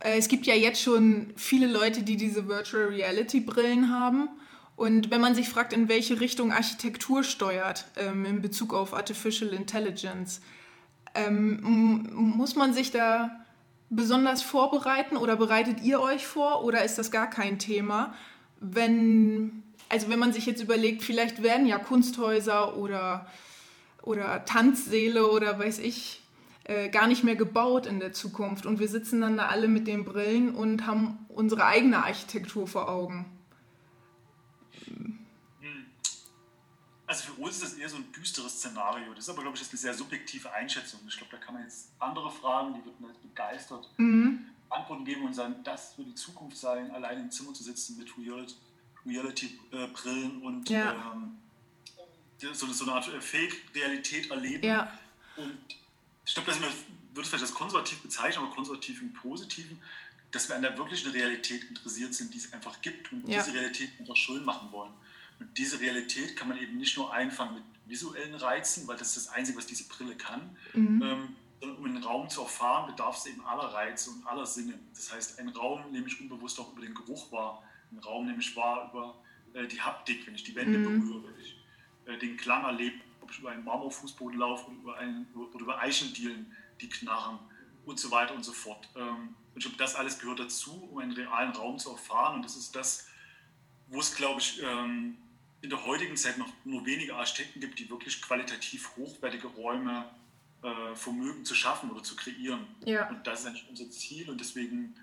äh, 0.00 0.16
es 0.16 0.28
gibt 0.28 0.46
ja 0.46 0.54
jetzt 0.54 0.80
schon 0.80 1.32
viele 1.36 1.66
Leute, 1.66 2.02
die 2.02 2.16
diese 2.16 2.48
Virtual 2.48 2.84
Reality 2.84 3.40
Brillen 3.40 3.90
haben. 3.90 4.28
Und 4.76 5.10
wenn 5.10 5.20
man 5.20 5.34
sich 5.34 5.48
fragt, 5.48 5.72
in 5.72 5.88
welche 5.88 6.20
Richtung 6.20 6.50
Architektur 6.50 7.22
steuert 7.22 7.86
ähm, 7.96 8.24
in 8.24 8.42
Bezug 8.42 8.74
auf 8.74 8.94
Artificial 8.94 9.52
Intelligence, 9.52 10.40
ähm, 11.14 12.08
muss 12.10 12.56
man 12.56 12.72
sich 12.72 12.90
da 12.90 13.30
besonders 13.90 14.42
vorbereiten 14.42 15.18
oder 15.18 15.36
bereitet 15.36 15.82
ihr 15.82 16.00
euch 16.00 16.26
vor 16.26 16.64
oder 16.64 16.82
ist 16.82 16.96
das 16.96 17.10
gar 17.10 17.28
kein 17.28 17.58
Thema? 17.58 18.14
Wenn, 18.60 19.62
also 19.90 20.08
wenn 20.08 20.18
man 20.18 20.32
sich 20.32 20.46
jetzt 20.46 20.62
überlegt, 20.62 21.02
vielleicht 21.02 21.42
werden 21.42 21.66
ja 21.66 21.78
Kunsthäuser 21.78 22.78
oder, 22.78 23.26
oder 24.02 24.44
Tanzsäle 24.44 25.30
oder 25.30 25.58
weiß 25.58 25.78
ich, 25.78 26.22
äh, 26.64 26.88
gar 26.90 27.06
nicht 27.06 27.24
mehr 27.24 27.36
gebaut 27.36 27.86
in 27.86 27.98
der 27.98 28.12
Zukunft. 28.12 28.66
Und 28.66 28.78
wir 28.78 28.88
sitzen 28.88 29.20
dann 29.20 29.36
da 29.36 29.46
alle 29.46 29.68
mit 29.68 29.86
den 29.86 30.04
Brillen 30.04 30.54
und 30.54 30.86
haben 30.86 31.26
unsere 31.28 31.64
eigene 31.64 32.04
Architektur 32.04 32.68
vor 32.68 32.88
Augen. 32.88 33.26
Hm. 34.84 35.18
Also 37.06 37.32
für 37.32 37.42
uns 37.42 37.56
ist 37.56 37.64
das 37.64 37.74
eher 37.74 37.88
so 37.88 37.96
ein 37.96 38.10
düsteres 38.12 38.58
Szenario. 38.58 39.12
Das 39.14 39.24
ist 39.24 39.30
aber, 39.30 39.42
glaube 39.42 39.56
ich, 39.56 39.68
eine 39.68 39.78
sehr 39.78 39.94
subjektive 39.94 40.52
Einschätzung. 40.52 41.00
Ich 41.08 41.16
glaube, 41.16 41.32
da 41.32 41.38
kann 41.38 41.54
man 41.54 41.64
jetzt 41.64 41.90
andere 41.98 42.30
Fragen, 42.30 42.74
die 42.74 42.84
würden 42.84 43.06
jetzt 43.08 43.22
begeistert 43.22 43.90
mhm. 43.98 44.46
Antworten 44.70 45.04
geben 45.04 45.26
und 45.26 45.34
sagen, 45.34 45.56
das 45.64 45.98
wird 45.98 46.08
die 46.08 46.14
Zukunft 46.14 46.56
sein, 46.56 46.90
allein 46.92 47.20
im 47.20 47.30
Zimmer 47.30 47.52
zu 47.52 47.62
sitzen 47.62 47.98
mit 47.98 48.08
Reality-Brillen 49.04 50.42
äh, 50.42 50.44
und 50.46 50.70
ja. 50.70 51.12
ähm, 51.12 51.36
so, 52.52 52.66
so, 52.72 52.84
eine 52.84 52.94
Art 52.94 53.08
äh, 53.08 53.20
Fake-Realität 53.20 54.30
erleben. 54.30 54.64
Ja. 54.64 54.98
Und 55.36 55.58
ich 56.24 56.34
glaube, 56.34 56.50
dass 56.50 56.60
wir, 56.60 56.68
würde 56.68 57.22
es 57.22 57.28
vielleicht 57.28 57.44
als 57.44 57.54
konservativ 57.54 58.00
bezeichnen, 58.00 58.44
aber 58.44 58.54
konservativ 58.54 59.00
im 59.00 59.12
Positiven, 59.12 59.80
dass 60.30 60.48
wir 60.48 60.56
an 60.56 60.62
der 60.62 60.76
wirklichen 60.76 61.10
Realität 61.10 61.64
interessiert 61.64 62.14
sind, 62.14 62.32
die 62.32 62.38
es 62.38 62.52
einfach 62.52 62.80
gibt 62.80 63.12
und 63.12 63.28
ja. 63.28 63.42
diese 63.42 63.54
Realität 63.54 63.90
einfach 63.98 64.16
schön 64.16 64.44
machen 64.44 64.72
wollen. 64.72 64.92
Und 65.38 65.58
diese 65.58 65.80
Realität 65.80 66.36
kann 66.36 66.48
man 66.48 66.58
eben 66.58 66.78
nicht 66.78 66.96
nur 66.96 67.12
einfangen 67.12 67.54
mit 67.54 67.64
visuellen 67.86 68.34
Reizen, 68.34 68.86
weil 68.86 68.96
das 68.96 69.16
ist 69.16 69.26
das 69.26 69.34
Einzige, 69.34 69.58
was 69.58 69.66
diese 69.66 69.84
Brille 69.88 70.16
kann, 70.16 70.56
mhm. 70.72 71.02
ähm, 71.02 71.36
sondern 71.60 71.78
um 71.78 71.84
einen 71.84 72.02
Raum 72.02 72.28
zu 72.28 72.42
erfahren, 72.42 72.90
bedarf 72.90 73.18
es 73.18 73.26
eben 73.26 73.44
aller 73.44 73.64
Reize 73.64 74.10
und 74.10 74.26
aller 74.26 74.46
Sinne. 74.46 74.78
Das 74.94 75.12
heißt, 75.12 75.38
ein 75.38 75.48
Raum 75.48 75.90
nehme 75.90 76.06
ich 76.06 76.20
unbewusst 76.20 76.58
auch 76.58 76.72
über 76.72 76.82
den 76.82 76.94
Geruch 76.94 77.30
wahr, 77.30 77.62
ein 77.90 77.98
Raum 77.98 78.26
nehme 78.26 78.40
ich 78.40 78.56
wahr 78.56 78.90
über 78.90 79.22
äh, 79.52 79.66
die 79.66 79.80
Haptik, 79.80 80.26
wenn 80.26 80.34
ich 80.34 80.44
die 80.44 80.54
Wände 80.54 80.78
mhm. 80.78 81.00
berühre, 81.00 81.28
wenn 81.28 81.40
ich 81.40 81.56
äh, 82.06 82.18
den 82.18 82.36
Klang 82.36 82.64
erlebe 82.64 83.00
ob 83.22 83.30
ich 83.30 83.38
über 83.38 83.50
einen 83.50 83.64
Marmorfußboden 83.64 84.38
laufe 84.38 84.70
oder 84.70 84.78
über, 84.78 84.98
einen, 84.98 85.26
oder 85.34 85.60
über 85.60 85.78
Eichendielen, 85.80 86.54
die 86.80 86.88
knarren 86.88 87.38
und 87.84 87.98
so 87.98 88.10
weiter 88.10 88.34
und 88.34 88.44
so 88.44 88.52
fort. 88.52 88.88
Ähm, 88.96 89.34
und 89.54 89.58
ich 89.58 89.64
glaube, 89.64 89.76
das 89.78 89.94
alles 89.94 90.18
gehört 90.18 90.40
dazu, 90.40 90.88
um 90.90 90.98
einen 90.98 91.12
realen 91.12 91.52
Raum 91.52 91.78
zu 91.78 91.90
erfahren. 91.90 92.36
Und 92.36 92.44
das 92.44 92.56
ist 92.56 92.74
das, 92.74 93.06
wo 93.88 94.00
es, 94.00 94.14
glaube 94.14 94.40
ich, 94.40 94.62
ähm, 94.62 95.16
in 95.60 95.70
der 95.70 95.84
heutigen 95.84 96.16
Zeit 96.16 96.38
noch 96.38 96.48
nur 96.64 96.84
wenige 96.86 97.14
Architekten 97.14 97.60
gibt, 97.60 97.78
die 97.78 97.88
wirklich 97.88 98.20
qualitativ 98.20 98.96
hochwertige 98.96 99.46
Räume 99.48 100.10
äh, 100.62 100.94
vermögen 100.94 101.44
zu 101.44 101.54
schaffen 101.54 101.90
oder 101.90 102.02
zu 102.02 102.16
kreieren. 102.16 102.66
Ja. 102.84 103.08
Und 103.08 103.26
das 103.26 103.40
ist 103.40 103.46
eigentlich 103.46 103.68
unser 103.68 103.90
Ziel. 103.90 104.28
Und 104.30 104.40
deswegen 104.40 104.94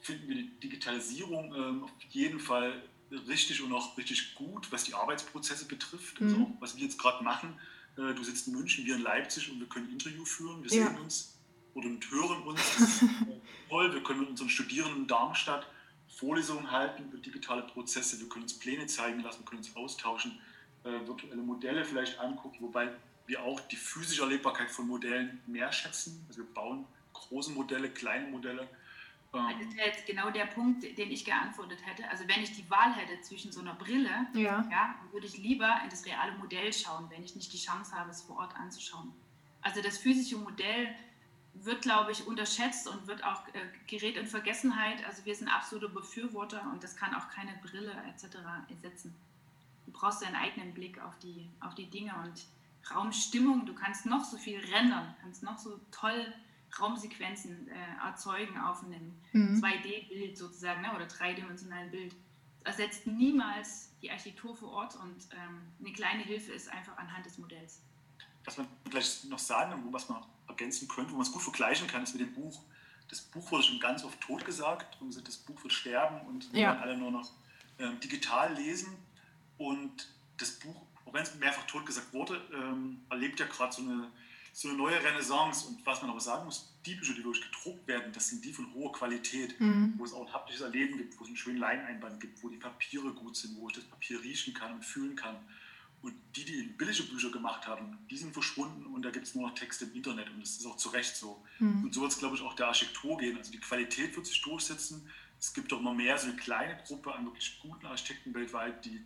finden 0.00 0.28
wir 0.28 0.36
die 0.36 0.60
Digitalisierung 0.60 1.54
ähm, 1.54 1.84
auf 1.84 1.90
jeden 2.08 2.40
Fall 2.40 2.82
richtig 3.28 3.62
und 3.62 3.72
auch 3.72 3.96
richtig 3.96 4.34
gut, 4.34 4.70
was 4.70 4.84
die 4.84 4.94
Arbeitsprozesse 4.94 5.66
betrifft. 5.66 6.20
Mhm. 6.20 6.28
Also, 6.28 6.56
was 6.60 6.76
wir 6.76 6.84
jetzt 6.84 6.98
gerade 6.98 7.24
machen, 7.24 7.58
äh, 7.96 8.14
du 8.14 8.22
sitzt 8.22 8.48
in 8.48 8.54
München, 8.54 8.84
wir 8.84 8.96
in 8.96 9.02
Leipzig 9.02 9.50
und 9.50 9.60
wir 9.60 9.68
können 9.68 9.86
ein 9.86 9.92
Interview 9.92 10.24
führen, 10.24 10.62
wir 10.62 10.70
ja. 10.70 10.86
sehen 10.86 10.98
uns 10.98 11.38
oder 11.74 11.88
hören 11.88 12.42
uns. 12.42 12.60
Das 12.78 13.02
ist 13.02 13.04
toll. 13.68 13.94
Wir 13.94 14.02
können 14.02 14.20
mit 14.20 14.28
unseren 14.30 14.48
Studierenden 14.48 15.02
in 15.02 15.06
Darmstadt 15.06 15.66
Vorlesungen 16.08 16.70
halten 16.70 17.04
über 17.04 17.18
digitale 17.18 17.62
Prozesse, 17.62 18.20
wir 18.20 18.28
können 18.28 18.42
uns 18.42 18.58
Pläne 18.58 18.86
zeigen 18.86 19.20
lassen, 19.20 19.40
wir 19.40 19.46
können 19.46 19.60
uns 19.60 19.74
austauschen, 19.76 20.38
äh, 20.84 21.06
virtuelle 21.06 21.36
Modelle 21.36 21.84
vielleicht 21.84 22.18
angucken, 22.18 22.58
wobei 22.60 22.90
wir 23.26 23.42
auch 23.42 23.60
die 23.60 23.76
physische 23.76 24.22
Erlebbarkeit 24.22 24.70
von 24.70 24.86
Modellen 24.86 25.40
mehr 25.46 25.72
schätzen. 25.72 26.24
Also 26.28 26.40
wir 26.40 26.52
bauen 26.52 26.84
große 27.12 27.52
Modelle, 27.52 27.88
kleine 27.90 28.28
Modelle 28.28 28.68
Ähm, 29.32 29.66
das 29.66 29.76
wäre 29.76 29.88
jetzt 29.88 30.06
genau 30.06 30.30
der 30.30 30.46
Punkt, 30.46 30.82
den 30.82 31.10
ich 31.10 31.24
geantwortet 31.24 31.78
hätte. 31.86 32.08
Also 32.10 32.26
wenn 32.28 32.42
ich 32.42 32.52
die 32.52 32.68
Wahl 32.70 32.94
hätte 32.94 33.20
zwischen 33.22 33.52
so 33.52 33.60
einer 33.60 33.74
Brille, 33.74 34.26
ja. 34.34 34.66
Ja, 34.70 34.94
würde 35.12 35.26
ich 35.26 35.38
lieber 35.38 35.80
in 35.84 35.90
das 35.90 36.04
reale 36.06 36.32
Modell 36.32 36.72
schauen, 36.72 37.08
wenn 37.10 37.22
ich 37.22 37.36
nicht 37.36 37.52
die 37.52 37.58
Chance 37.58 37.94
habe, 37.94 38.10
es 38.10 38.22
vor 38.22 38.38
Ort 38.38 38.56
anzuschauen. 38.56 39.12
Also 39.62 39.82
das 39.82 39.98
physische 39.98 40.36
Modell 40.36 40.94
wird, 41.54 41.82
glaube 41.82 42.12
ich, 42.12 42.26
unterschätzt 42.26 42.88
und 42.88 43.06
wird 43.06 43.24
auch 43.24 43.46
äh, 43.48 43.60
gerät 43.86 44.16
in 44.16 44.26
Vergessenheit. 44.26 45.04
Also 45.06 45.24
wir 45.24 45.34
sind 45.34 45.48
absolute 45.48 45.88
Befürworter 45.88 46.62
und 46.72 46.82
das 46.82 46.96
kann 46.96 47.14
auch 47.14 47.28
keine 47.28 47.52
Brille 47.62 47.92
etc. 48.08 48.36
ersetzen. 48.68 49.14
Du 49.86 49.92
brauchst 49.92 50.22
deinen 50.22 50.36
eigenen 50.36 50.72
Blick 50.72 51.00
auf 51.02 51.18
die, 51.18 51.48
auf 51.60 51.74
die 51.74 51.90
Dinge 51.90 52.14
und 52.24 52.46
Raumstimmung. 52.94 53.66
Du 53.66 53.74
kannst 53.74 54.06
noch 54.06 54.24
so 54.24 54.36
viel 54.36 54.58
rendern, 54.58 55.14
kannst 55.20 55.42
noch 55.42 55.58
so 55.58 55.78
toll 55.90 56.32
Raumsequenzen 56.78 57.68
äh, 57.68 58.06
erzeugen 58.06 58.58
auf 58.58 58.84
einem 58.84 59.14
mhm. 59.32 59.62
2D-Bild 59.62 60.36
sozusagen 60.36 60.82
ne, 60.82 60.94
oder 60.94 61.06
dreidimensionalen 61.06 61.90
Bild. 61.90 62.14
Das 62.64 62.78
ersetzt 62.78 63.06
niemals 63.06 63.90
die 64.02 64.10
Architektur 64.10 64.54
vor 64.54 64.70
Ort 64.70 64.96
und 64.96 65.16
ähm, 65.32 65.62
eine 65.80 65.92
kleine 65.92 66.22
Hilfe 66.22 66.52
ist 66.52 66.68
einfach 66.68 66.96
anhand 66.98 67.26
des 67.26 67.38
Modells. 67.38 67.80
Was 68.44 68.58
man 68.58 68.66
vielleicht 68.88 69.24
noch 69.26 69.38
sagen, 69.38 69.82
was 69.90 70.08
man 70.08 70.22
ergänzen 70.48 70.88
könnte, 70.88 71.12
wo 71.12 71.16
man 71.16 71.26
es 71.26 71.32
gut 71.32 71.42
vergleichen 71.42 71.86
kann, 71.86 72.02
ist 72.02 72.14
mit 72.14 72.22
dem 72.22 72.34
Buch. 72.34 72.62
Das 73.08 73.20
Buch 73.20 73.50
wurde 73.50 73.64
schon 73.64 73.80
ganz 73.80 74.04
oft 74.04 74.20
tot 74.20 74.44
gesagt 74.44 75.00
und 75.00 75.26
das 75.26 75.36
Buch 75.36 75.62
wird 75.62 75.72
sterben 75.72 76.20
und 76.28 76.52
wir 76.52 76.60
ja. 76.60 76.78
alle 76.78 76.96
nur 76.96 77.10
noch 77.10 77.30
ähm, 77.78 77.98
digital 78.00 78.54
lesen. 78.54 78.96
Und 79.58 80.08
das 80.36 80.52
Buch, 80.52 80.76
auch 81.04 81.12
wenn 81.12 81.22
es 81.22 81.34
mehrfach 81.34 81.66
tot 81.66 81.84
gesagt 81.84 82.12
wurde, 82.12 82.40
ähm, 82.54 83.00
erlebt 83.10 83.40
ja 83.40 83.46
gerade 83.46 83.72
so 83.72 83.82
eine 83.82 84.10
so 84.52 84.68
eine 84.68 84.76
neue 84.76 85.02
Renaissance. 85.02 85.66
Und 85.68 85.84
was 85.84 86.00
man 86.02 86.10
aber 86.10 86.20
sagen 86.20 86.44
muss, 86.44 86.72
die 86.84 86.94
Bücher, 86.94 87.14
die 87.14 87.24
wirklich 87.24 87.50
gedruckt 87.50 87.86
werden, 87.86 88.12
das 88.12 88.28
sind 88.28 88.44
die 88.44 88.52
von 88.52 88.72
hoher 88.74 88.92
Qualität, 88.92 89.58
mhm. 89.60 89.94
wo 89.96 90.04
es 90.04 90.12
auch 90.12 90.26
ein 90.26 90.32
haptisches 90.32 90.62
Erleben 90.62 90.96
gibt, 90.96 91.18
wo 91.18 91.24
es 91.24 91.28
einen 91.28 91.36
schönen 91.36 91.58
Leineinband 91.58 92.20
gibt, 92.20 92.42
wo 92.42 92.48
die 92.48 92.56
Papiere 92.56 93.12
gut 93.12 93.36
sind, 93.36 93.56
wo 93.56 93.68
ich 93.68 93.74
das 93.74 93.84
Papier 93.84 94.20
riechen 94.22 94.54
kann 94.54 94.74
und 94.74 94.84
fühlen 94.84 95.16
kann. 95.16 95.36
Und 96.02 96.14
die, 96.34 96.44
die 96.46 96.62
billige 96.62 97.02
Bücher 97.02 97.30
gemacht 97.30 97.66
haben, 97.66 97.98
die 98.10 98.16
sind 98.16 98.32
verschwunden 98.32 98.86
und 98.86 99.02
da 99.02 99.10
gibt 99.10 99.26
es 99.26 99.34
nur 99.34 99.48
noch 99.48 99.54
Texte 99.54 99.84
im 99.84 99.94
Internet 99.94 100.30
und 100.30 100.40
das 100.40 100.56
ist 100.56 100.66
auch 100.66 100.76
zu 100.76 100.88
Recht 100.88 101.14
so. 101.14 101.44
Mhm. 101.58 101.84
Und 101.84 101.94
so 101.94 102.00
wird 102.00 102.12
es, 102.12 102.18
glaube 102.18 102.36
ich, 102.36 102.42
auch 102.42 102.54
der 102.54 102.68
Architektur 102.68 103.18
gehen. 103.18 103.36
Also 103.36 103.52
die 103.52 103.60
Qualität 103.60 104.16
wird 104.16 104.26
sich 104.26 104.40
durchsetzen. 104.40 105.06
Es 105.38 105.52
gibt 105.52 105.70
doch 105.70 105.78
immer 105.78 105.94
mehr 105.94 106.16
so 106.16 106.28
eine 106.28 106.36
kleine 106.36 106.82
Gruppe 106.86 107.14
an 107.14 107.26
wirklich 107.26 107.60
guten 107.60 107.84
Architekten 107.84 108.32
weltweit, 108.32 108.82
die 108.84 109.04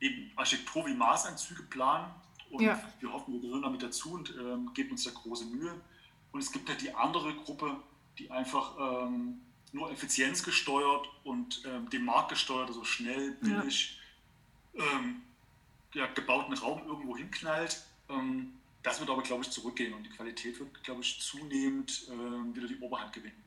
eben 0.00 0.30
Architektur 0.36 0.86
wie 0.86 0.94
Maßanzüge 0.94 1.62
planen 1.64 2.12
und 2.50 2.62
ja. 2.62 2.80
wir 3.00 3.12
hoffen, 3.12 3.34
wir 3.34 3.40
gehören 3.40 3.62
damit 3.62 3.82
dazu 3.82 4.12
und 4.12 4.34
ähm, 4.38 4.70
geben 4.74 4.92
uns 4.92 5.04
da 5.04 5.10
große 5.10 5.46
Mühe. 5.46 5.74
Und 6.32 6.40
es 6.40 6.52
gibt 6.52 6.68
halt 6.68 6.80
die 6.80 6.92
andere 6.94 7.34
Gruppe, 7.34 7.76
die 8.18 8.30
einfach 8.30 8.76
ähm, 8.78 9.40
nur 9.72 9.90
effizienzgesteuert 9.90 11.08
und 11.24 11.62
ähm, 11.66 11.88
dem 11.90 12.04
Markt 12.04 12.30
gesteuert, 12.30 12.68
also 12.68 12.84
schnell, 12.84 13.32
billig, 13.40 13.98
ja. 14.74 14.84
Ähm, 14.84 15.22
ja, 15.94 16.06
gebauten 16.06 16.54
Raum 16.54 16.82
irgendwo 16.86 17.16
hinknallt. 17.16 17.82
Ähm, 18.08 18.52
das 18.82 19.00
wird 19.00 19.10
aber, 19.10 19.22
glaube 19.22 19.42
ich, 19.42 19.50
zurückgehen 19.50 19.92
und 19.92 20.04
die 20.04 20.10
Qualität 20.10 20.58
wird, 20.58 20.82
glaube 20.84 21.02
ich, 21.02 21.20
zunehmend 21.20 22.06
ähm, 22.10 22.54
wieder 22.54 22.68
die 22.68 22.78
Oberhand 22.78 23.12
gewinnen. 23.12 23.42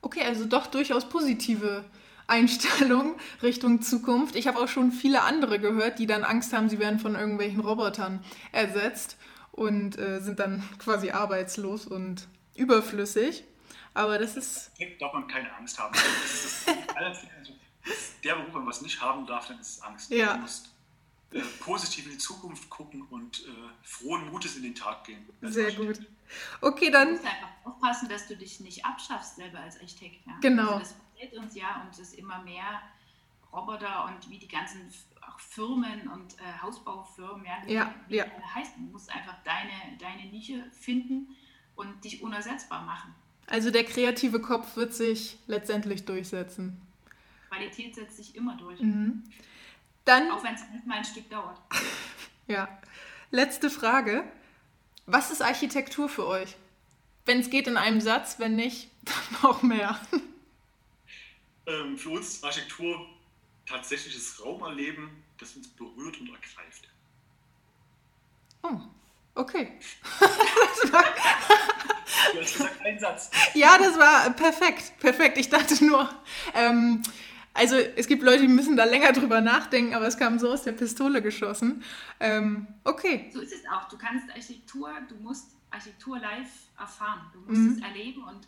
Okay, 0.00 0.22
also 0.22 0.46
doch 0.46 0.66
durchaus 0.66 1.08
positive 1.08 1.84
Einstellung 2.28 3.16
Richtung 3.42 3.82
Zukunft. 3.82 4.36
Ich 4.36 4.46
habe 4.46 4.58
auch 4.58 4.68
schon 4.68 4.92
viele 4.92 5.22
andere 5.22 5.58
gehört, 5.58 5.98
die 5.98 6.06
dann 6.06 6.22
Angst 6.22 6.52
haben, 6.52 6.68
sie 6.68 6.78
werden 6.78 7.00
von 7.00 7.16
irgendwelchen 7.16 7.60
Robotern 7.60 8.22
ersetzt 8.52 9.16
und 9.50 9.98
äh, 9.98 10.20
sind 10.20 10.38
dann 10.38 10.62
quasi 10.78 11.10
arbeitslos 11.10 11.86
und 11.86 12.28
überflüssig. 12.54 13.44
Aber 13.94 14.18
das 14.18 14.36
ist. 14.36 14.70
Da 14.78 14.84
darf 15.00 15.12
man 15.14 15.26
keine 15.26 15.52
Angst 15.54 15.78
haben. 15.78 15.92
Das 15.92 16.44
ist 16.44 16.68
das, 16.68 16.76
also, 16.94 17.52
der 18.22 18.34
Beruf, 18.34 18.48
wenn 18.48 18.60
man 18.60 18.68
was 18.68 18.82
nicht 18.82 19.00
haben 19.00 19.26
darf, 19.26 19.48
dann 19.48 19.58
ist 19.58 19.78
es 19.78 19.82
Angst. 19.82 20.10
Ja. 20.10 20.34
Du 20.34 20.40
musst 20.42 20.70
äh, 21.30 21.40
positiv 21.60 22.06
in 22.06 22.12
die 22.12 22.18
Zukunft 22.18 22.70
gucken 22.70 23.02
und 23.10 23.40
äh, 23.40 23.50
frohen 23.82 24.30
Mutes 24.30 24.56
in 24.56 24.62
den 24.62 24.74
Tag 24.74 25.04
gehen. 25.04 25.26
Sehr 25.42 25.72
gut. 25.72 26.00
Okay, 26.60 26.90
dann. 26.90 27.08
Du 27.08 27.12
musst 27.14 27.26
einfach 27.26 27.48
aufpassen, 27.64 28.08
dass 28.08 28.28
du 28.28 28.36
dich 28.36 28.60
nicht 28.60 28.84
abschaffst 28.84 29.36
selber 29.36 29.60
als 29.60 29.80
Architekt. 29.80 30.26
Ja? 30.26 30.38
Genau. 30.40 30.76
Also 30.76 30.94
passiert 31.12 31.34
uns 31.34 31.54
ja 31.54 31.82
und 31.82 31.98
es 31.98 32.14
immer 32.14 32.42
mehr 32.42 32.80
Roboter 33.52 34.06
und 34.06 34.30
wie 34.30 34.38
die 34.38 34.48
ganzen 34.48 34.92
auch 35.22 35.40
Firmen 35.40 36.08
und 36.08 36.34
äh, 36.38 36.62
Hausbaufirmen, 36.62 37.44
ja, 37.44 37.62
wie, 37.66 37.72
ja, 37.72 37.94
wie 38.08 38.16
ja. 38.16 38.26
heißt, 38.54 38.76
du 38.76 38.80
musst 38.80 39.10
einfach 39.14 39.36
deine, 39.44 39.98
deine 39.98 40.30
Nische 40.30 40.64
finden 40.72 41.34
und 41.76 42.04
dich 42.04 42.22
unersetzbar 42.22 42.84
machen. 42.84 43.14
Also 43.46 43.70
der 43.70 43.84
kreative 43.84 44.40
Kopf 44.40 44.76
wird 44.76 44.94
sich 44.94 45.38
letztendlich 45.46 46.04
durchsetzen. 46.04 46.80
Qualität 47.48 47.94
setzt 47.94 48.16
sich 48.18 48.36
immer 48.36 48.56
durch. 48.56 48.80
Mhm. 48.80 49.24
Dann, 50.08 50.30
Auch 50.30 50.42
wenn 50.42 50.54
es 50.54 50.62
manchmal 50.72 50.98
ein 50.98 51.04
Stück 51.04 51.28
dauert. 51.28 51.60
ja. 52.46 52.66
Letzte 53.30 53.68
Frage. 53.68 54.24
Was 55.04 55.30
ist 55.30 55.42
Architektur 55.42 56.08
für 56.08 56.26
euch? 56.26 56.56
Wenn 57.26 57.40
es 57.40 57.50
geht 57.50 57.66
in 57.66 57.76
einem 57.76 58.00
Satz, 58.00 58.38
wenn 58.38 58.56
nicht, 58.56 58.90
dann 59.02 59.42
noch 59.42 59.62
mehr 59.62 60.00
ähm, 61.68 61.96
für 61.96 62.10
uns 62.10 62.42
Architektur 62.42 63.06
tatsächliches 63.66 64.44
Raumerleben, 64.44 65.22
das 65.38 65.54
uns 65.54 65.68
berührt 65.68 66.18
und 66.20 66.30
ergreift. 66.30 66.88
Oh, 68.62 68.80
okay. 69.34 69.78
du 70.20 70.26
hast 72.40 72.52
gesagt, 72.54 72.80
ein 72.82 72.98
Satz. 72.98 73.30
Ja, 73.54 73.78
das 73.78 73.98
war 73.98 74.30
perfekt, 74.30 74.98
perfekt. 74.98 75.36
Ich 75.36 75.50
dachte 75.50 75.84
nur, 75.84 76.08
ähm, 76.54 77.02
also 77.58 77.76
es 77.76 78.06
gibt 78.06 78.22
Leute, 78.22 78.42
die 78.42 78.48
müssen 78.48 78.76
da 78.76 78.84
länger 78.84 79.12
drüber 79.12 79.40
nachdenken, 79.40 79.94
aber 79.94 80.06
es 80.06 80.16
kam 80.16 80.38
so 80.38 80.50
aus 80.50 80.62
der 80.62 80.72
Pistole 80.72 81.20
geschossen. 81.20 81.82
Ähm, 82.20 82.68
okay. 82.84 83.28
So 83.32 83.40
ist 83.40 83.52
es 83.52 83.66
auch. 83.66 83.88
Du 83.88 83.98
kannst 83.98 84.30
Architektur, 84.30 84.90
du 85.08 85.16
musst 85.16 85.56
Architektur 85.70 86.18
live 86.18 86.50
erfahren. 86.78 87.30
Du 87.32 87.40
musst 87.40 87.60
mhm. 87.60 87.72
es 87.76 87.82
erleben 87.82 88.22
und 88.22 88.46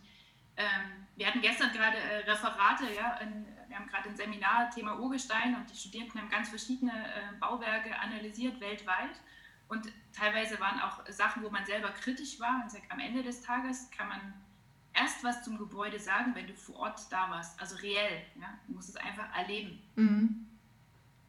ähm, 0.56 1.06
wir 1.16 1.26
hatten 1.26 1.40
gestern 1.40 1.72
gerade 1.72 1.96
äh, 1.96 2.30
Referate, 2.30 2.84
ja, 2.94 3.16
in, 3.18 3.46
wir 3.68 3.76
haben 3.76 3.86
gerade 3.86 4.08
ein 4.08 4.16
Seminar 4.16 4.70
Thema 4.70 4.98
Urgestein 4.98 5.54
und 5.56 5.70
die 5.70 5.76
Studierenden 5.76 6.20
haben 6.20 6.30
ganz 6.30 6.48
verschiedene 6.48 6.92
äh, 6.92 7.38
Bauwerke 7.38 7.98
analysiert 7.98 8.60
weltweit. 8.60 9.20
Und 9.68 9.86
teilweise 10.12 10.58
waren 10.58 10.80
auch 10.80 11.06
Sachen, 11.08 11.42
wo 11.42 11.50
man 11.50 11.64
selber 11.64 11.90
kritisch 11.90 12.40
war. 12.40 12.60
Und 12.62 12.70
sagt, 12.70 12.90
am 12.90 12.98
Ende 12.98 13.22
des 13.22 13.40
Tages 13.40 13.90
kann 13.96 14.08
man 14.08 14.34
erst 14.94 15.22
was 15.22 15.42
zum 15.42 15.58
Gebäude 15.58 15.98
sagen, 15.98 16.34
wenn 16.34 16.46
du 16.46 16.54
vor 16.54 16.76
Ort 16.76 17.00
da 17.10 17.30
warst. 17.30 17.60
Also 17.60 17.76
reell. 17.76 18.22
Ja? 18.40 18.58
Du 18.66 18.74
musst 18.74 18.88
es 18.88 18.96
einfach 18.96 19.34
erleben. 19.36 19.80
Mhm. 19.96 20.46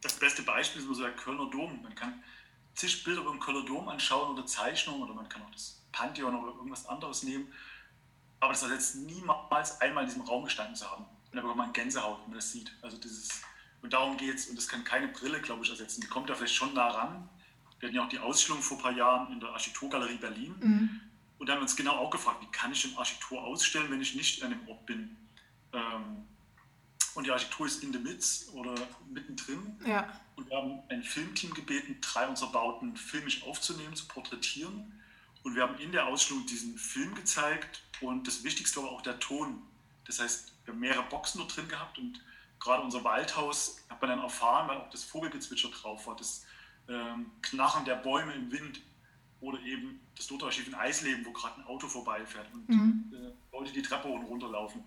Das 0.02 0.18
beste 0.18 0.42
Beispiel 0.42 0.82
ist 0.82 0.88
so 0.88 1.02
der 1.02 1.16
Kölner 1.16 1.50
Dom. 1.50 1.82
Man 1.84 1.94
kann 1.94 2.24
zig 2.74 3.04
Bilder 3.04 3.24
vom 3.24 3.40
Kölner 3.40 3.66
Dom 3.66 3.88
anschauen 3.88 4.32
oder 4.34 4.46
Zeichnungen 4.46 5.04
oder 5.04 5.14
man 5.14 5.30
kann 5.30 5.44
auch 5.44 5.52
das 5.52 5.84
Pantheon 5.92 6.36
oder 6.36 6.54
irgendwas 6.54 6.88
anderes 6.88 7.24
nehmen 7.24 7.52
aber 8.42 8.54
das 8.54 8.64
ersetzt 8.64 8.96
niemals 8.96 9.80
einmal 9.80 10.04
in 10.04 10.10
diesem 10.10 10.24
Raum 10.24 10.44
gestanden 10.44 10.76
zu 10.76 10.90
haben. 10.90 11.04
Und 11.04 11.36
da 11.36 11.42
bekommt 11.42 11.60
man 11.60 11.74
Gänsehaut, 11.74 12.20
wenn 12.24 12.32
man 12.32 12.40
das 12.40 12.52
sieht. 12.52 12.74
Also 12.82 12.98
dieses, 12.98 13.42
und 13.82 13.94
darum 13.94 14.18
geht 14.18 14.36
es. 14.36 14.48
Und 14.48 14.58
das 14.58 14.68
kann 14.68 14.84
keine 14.84 15.08
Brille, 15.08 15.40
glaube 15.40 15.64
ich, 15.64 15.70
ersetzen. 15.70 16.02
Die 16.02 16.08
kommt 16.08 16.30
da 16.30 16.36
vielleicht 16.36 16.56
schon 16.56 16.74
nah 16.74 16.90
ran. 16.90 17.30
Wir 17.80 17.88
hatten 17.88 17.96
ja 17.96 18.04
auch 18.04 18.10
die 18.10 18.20
Ausstellung 18.20 18.62
vor 18.62 18.78
ein 18.78 18.84
paar 18.84 18.92
Jahren 18.92 19.32
in 19.32 19.40
der 19.40 19.50
Architekturgalerie 19.50 20.18
Berlin. 20.18 20.56
Mhm. 20.60 21.02
Und 21.42 21.48
da 21.48 21.54
haben 21.54 21.62
wir 21.62 21.64
uns 21.64 21.76
genau 21.76 21.94
auch 21.94 22.12
gefragt, 22.12 22.40
wie 22.44 22.52
kann 22.52 22.72
ich 22.72 22.84
denn 22.84 22.96
Architektur 22.96 23.42
ausstellen, 23.42 23.90
wenn 23.90 24.00
ich 24.00 24.14
nicht 24.14 24.44
an 24.44 24.52
dem 24.52 24.68
Ort 24.68 24.86
bin? 24.86 25.18
Ähm, 25.74 26.28
und 27.16 27.26
die 27.26 27.32
Architektur 27.32 27.66
ist 27.66 27.82
in 27.82 27.92
the 27.92 27.98
midst 27.98 28.54
oder 28.54 28.76
mittendrin. 29.10 29.76
Ja. 29.84 30.22
Und 30.36 30.48
wir 30.48 30.56
haben 30.56 30.84
ein 30.90 31.02
Filmteam 31.02 31.52
gebeten, 31.56 31.98
drei 32.00 32.28
unserer 32.28 32.52
Bauten 32.52 32.96
filmisch 32.96 33.42
aufzunehmen, 33.42 33.96
zu 33.96 34.08
porträtieren. 34.08 35.02
Und 35.42 35.56
wir 35.56 35.64
haben 35.64 35.80
in 35.80 35.92
der 35.92 36.06
Ausstellung 36.06 36.46
diesen 36.46 36.78
Film 36.78 37.16
gezeigt 37.16 37.82
und 38.02 38.28
das 38.28 38.44
Wichtigste 38.44 38.84
war 38.84 38.92
auch 38.92 39.02
der 39.02 39.20
Ton. 39.20 39.64
Das 40.06 40.20
heißt, 40.20 40.54
wir 40.66 40.76
haben 40.76 40.80
mehrere 40.80 41.10
Boxen 41.10 41.40
dort 41.40 41.58
drin 41.58 41.68
gehabt 41.68 41.98
und 41.98 42.22
gerade 42.60 42.84
unser 42.84 43.04
Waldhaus 43.04 43.84
hat 43.90 44.00
man 44.00 44.12
dann 44.12 44.20
erfahren, 44.20 44.68
weil 44.68 44.78
auch 44.78 44.92
das 44.92 45.04
Vogelgezwitscher 45.04 45.70
drauf 45.70 46.06
war, 46.06 46.16
das 46.16 46.46
ähm, 46.88 47.32
Knarren 47.42 47.84
der 47.84 47.96
Bäume 47.96 48.32
im 48.36 48.52
Wind 48.52 48.80
oder 49.42 49.60
eben 49.62 50.00
das 50.16 50.30
Lothar-Schiff 50.30 50.68
in 50.68 50.76
Eisleben, 50.76 51.26
wo 51.26 51.32
gerade 51.32 51.60
ein 51.60 51.66
Auto 51.66 51.88
vorbeifährt 51.88 52.48
und 52.54 52.70
mhm. 52.70 53.14
äh, 53.14 53.56
Leute 53.56 53.74
die 53.74 53.82
Treppe 53.82 54.08
hoch 54.08 54.16
und 54.16 54.26
runter 54.26 54.50
laufen. 54.50 54.84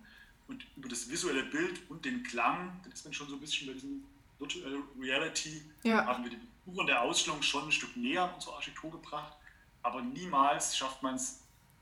Und 0.46 0.64
über 0.76 0.88
das 0.88 1.08
visuelle 1.08 1.44
Bild 1.44 1.80
und 1.90 2.04
den 2.04 2.22
Klang, 2.22 2.80
das 2.84 2.94
ist 2.94 3.06
dann 3.06 3.12
schon 3.12 3.28
so 3.28 3.34
ein 3.34 3.40
bisschen 3.40 3.66
bei 3.66 3.72
diesem 3.72 4.04
Virtual 4.38 4.82
Reality, 5.00 5.62
ja. 5.82 6.06
haben 6.06 6.24
wir 6.24 6.30
die 6.30 6.38
Besucher 6.64 6.86
der 6.86 7.02
Ausstellung 7.02 7.42
schon 7.42 7.64
ein 7.64 7.72
Stück 7.72 7.96
näher 7.96 8.24
an 8.24 8.34
unsere 8.34 8.54
Architektur 8.54 8.90
gebracht 8.90 9.36
aber 9.84 10.02
niemals 10.02 10.76
schafft 10.76 11.02
man 11.02 11.14
es, 11.14 11.40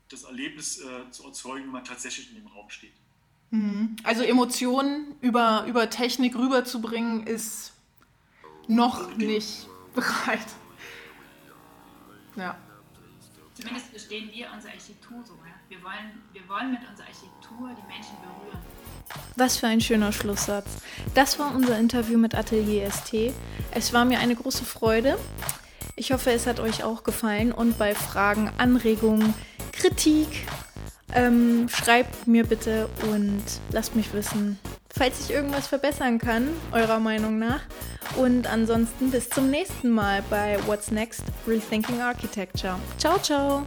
das 0.09 0.23
Erlebnis 0.23 0.79
äh, 0.79 1.09
zu 1.09 1.25
erzeugen, 1.25 1.65
wenn 1.65 1.71
man 1.71 1.85
tatsächlich 1.85 2.29
in 2.29 2.35
dem 2.35 2.47
Raum 2.47 2.69
steht. 2.69 2.93
Mhm. 3.49 3.95
Also 4.03 4.23
Emotionen 4.23 5.15
über, 5.21 5.65
über 5.67 5.89
Technik 5.89 6.35
rüberzubringen, 6.35 7.25
ist 7.25 7.73
noch 8.67 9.15
nicht 9.15 9.67
bereit. 9.95 10.45
Ja. 12.35 12.57
Zumindest 13.63 13.89
verstehen 13.89 14.29
wir 14.33 14.47
unsere 14.53 14.73
Architektur 14.73 15.23
so. 15.25 15.33
Ja? 15.33 15.53
Wir, 15.69 15.81
wollen, 15.83 16.21
wir 16.33 16.47
wollen 16.49 16.71
mit 16.71 16.81
unserer 16.89 17.07
Architektur 17.07 17.69
die 17.69 17.87
Menschen 17.87 18.17
berühren. 18.21 18.59
Was 19.35 19.57
für 19.57 19.67
ein 19.67 19.81
schöner 19.81 20.11
Schlusssatz. 20.11 20.67
Das 21.13 21.39
war 21.39 21.55
unser 21.55 21.77
Interview 21.77 22.17
mit 22.17 22.35
Atelier 22.35 22.91
ST. 22.91 23.33
Es 23.71 23.93
war 23.93 24.05
mir 24.05 24.19
eine 24.19 24.35
große 24.35 24.65
Freude. 24.65 25.17
Ich 25.95 26.11
hoffe, 26.11 26.31
es 26.31 26.47
hat 26.47 26.59
euch 26.59 26.83
auch 26.83 27.03
gefallen 27.03 27.51
und 27.51 27.77
bei 27.77 27.95
Fragen, 27.95 28.51
Anregungen, 28.57 29.33
Kritik, 29.71 30.27
ähm, 31.13 31.69
schreibt 31.69 32.27
mir 32.27 32.45
bitte 32.45 32.89
und 33.09 33.43
lasst 33.71 33.95
mich 33.95 34.13
wissen, 34.13 34.59
falls 34.95 35.19
ich 35.21 35.31
irgendwas 35.31 35.67
verbessern 35.67 36.19
kann, 36.19 36.49
eurer 36.71 36.99
Meinung 36.99 37.39
nach. 37.39 37.61
Und 38.15 38.47
ansonsten 38.47 39.11
bis 39.11 39.29
zum 39.29 39.49
nächsten 39.49 39.89
Mal 39.89 40.23
bei 40.29 40.57
What's 40.67 40.91
Next 40.91 41.23
Rethinking 41.47 41.99
Architecture. 42.01 42.79
Ciao, 42.97 43.17
ciao! 43.17 43.65